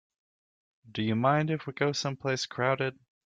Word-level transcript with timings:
Do 0.91 1.03
you 1.03 1.15
mind 1.15 1.51
if 1.51 1.67
we 1.67 1.73
go 1.73 1.91
someplace 1.91 2.47
crowded? 2.47 2.97